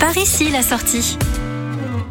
[0.00, 1.18] Par ici la sortie.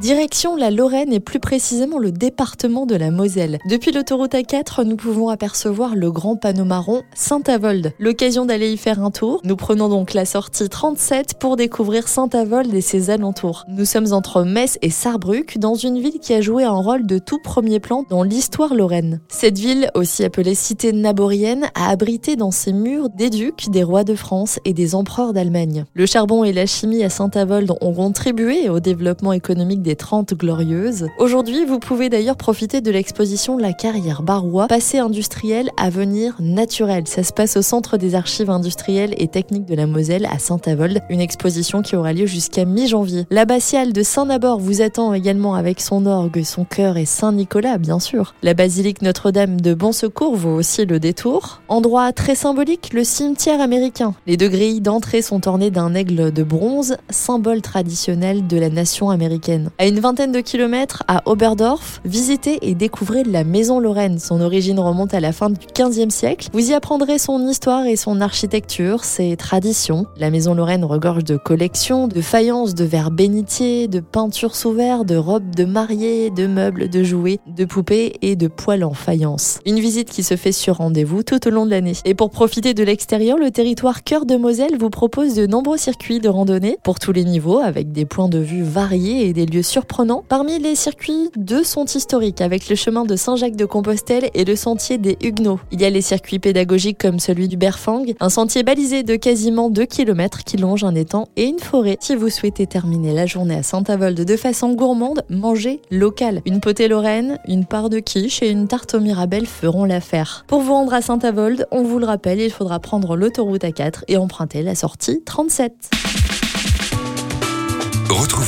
[0.00, 3.58] Direction la Lorraine et plus précisément le département de la Moselle.
[3.68, 7.92] Depuis l'autoroute A4, nous pouvons apercevoir le grand panneau marron Saint-Avold.
[7.98, 9.42] L'occasion d'aller y faire un tour.
[9.44, 13.66] Nous prenons donc la sortie 37 pour découvrir Saint-Avold et ses alentours.
[13.68, 17.18] Nous sommes entre Metz et Sarrebruck, dans une ville qui a joué un rôle de
[17.18, 19.20] tout premier plan dans l'histoire lorraine.
[19.28, 24.04] Cette ville, aussi appelée cité naborienne, a abrité dans ses murs des ducs, des rois
[24.04, 25.84] de France et des empereurs d'Allemagne.
[25.92, 31.08] Le charbon et la chimie à Saint-Avold ont contribué au développement économique des 30 Glorieuses.
[31.18, 37.06] Aujourd'hui, vous pouvez d'ailleurs profiter de l'exposition La carrière Barrois, passé industriel, avenir naturel.
[37.06, 41.02] Ça se passe au Centre des archives industrielles et techniques de la Moselle à Saint-Avold,
[41.10, 43.26] une exposition qui aura lieu jusqu'à mi-janvier.
[43.30, 48.34] L'abbatiale de Saint-Nabor vous attend également avec son orgue, son chœur et Saint-Nicolas, bien sûr.
[48.42, 51.62] La basilique Notre-Dame de Bon Secours vaut aussi le détour.
[51.68, 54.14] Endroit très symbolique, le cimetière américain.
[54.26, 59.10] Les deux grilles d'entrée sont ornées d'un aigle de bronze, symbole traditionnel de la nation
[59.10, 59.70] américaine.
[59.80, 64.18] À une vingtaine de kilomètres, à Oberdorf, visitez et découvrez la Maison Lorraine.
[64.18, 66.50] Son origine remonte à la fin du XVe siècle.
[66.52, 70.04] Vous y apprendrez son histoire et son architecture, ses traditions.
[70.18, 75.06] La Maison Lorraine regorge de collections, de faïences, de verres bénitiers, de peintures sous verre,
[75.06, 79.60] de robes de mariée, de meubles, de jouets, de poupées et de poêles en faïence.
[79.64, 81.94] Une visite qui se fait sur rendez-vous tout au long de l'année.
[82.04, 86.20] Et pour profiter de l'extérieur, le territoire Cœur de Moselle vous propose de nombreux circuits
[86.20, 89.62] de randonnée pour tous les niveaux avec des points de vue variés et des lieux
[89.70, 90.24] surprenant.
[90.28, 95.16] Parmi les circuits, deux sont historiques avec le chemin de Saint-Jacques-de-Compostelle et le sentier des
[95.22, 95.60] Huguenots.
[95.70, 99.70] Il y a les circuits pédagogiques comme celui du Berfang, un sentier balisé de quasiment
[99.70, 101.96] 2 km qui longe un étang et une forêt.
[102.00, 106.42] Si vous souhaitez terminer la journée à Saint-Avold de façon gourmande, mangez local.
[106.46, 110.44] Une potée lorraine, une part de quiche et une tarte au mirabelle feront l'affaire.
[110.48, 114.16] Pour vous rendre à Saint-Avold, on vous le rappelle, il faudra prendre l'autoroute A4 et
[114.16, 116.19] emprunter la sortie 37.